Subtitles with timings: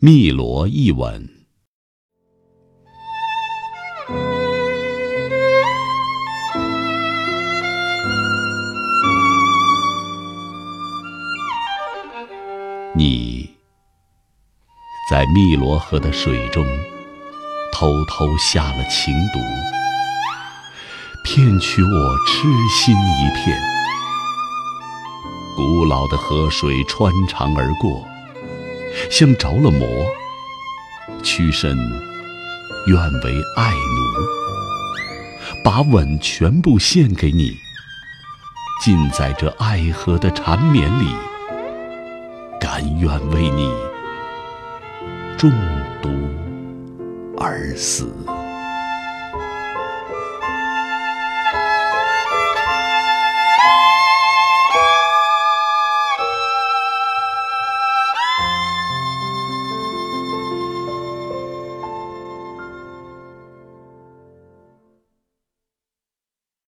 [0.00, 1.28] 汨罗一吻。
[12.94, 13.50] 你
[15.10, 16.64] 在汨罗河的水中
[17.72, 19.40] 偷偷下了情毒，
[21.24, 23.60] 骗取我痴心一片。
[25.56, 28.06] 古老的河水穿肠而过，
[29.10, 29.86] 像着了魔，
[31.22, 31.76] 屈身
[32.86, 33.78] 愿为爱奴，
[35.64, 37.56] 把吻全部献给你，
[38.82, 41.06] 浸在这爱河的缠绵里。
[42.60, 43.72] 甘愿为你
[45.36, 45.50] 中
[46.02, 46.10] 毒
[47.38, 48.12] 而死。